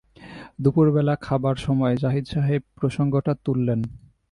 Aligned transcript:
দুপুরবেলা 0.59 1.13
খাবার 1.21 1.55
সময় 1.57 1.95
জাহিদ 1.97 2.25
সাহেব 2.25 2.61
প্রসঙ্গটা 2.75 3.33
তুললেন। 3.45 3.79